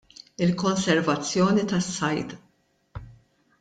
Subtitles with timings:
[0.43, 2.29] Il-Konservazzjoni tas-Sajd.